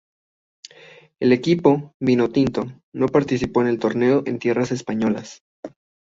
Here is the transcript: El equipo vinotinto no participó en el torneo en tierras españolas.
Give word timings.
El 1.21 1.31
equipo 1.31 1.93
vinotinto 2.01 2.63
no 2.91 3.05
participó 3.05 3.61
en 3.61 3.67
el 3.67 3.77
torneo 3.77 4.23
en 4.25 4.39
tierras 4.39 4.71
españolas. 4.71 5.43